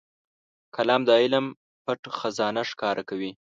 [0.75, 1.45] قلم د علم
[1.85, 3.31] پټ خزانه ښکاره کوي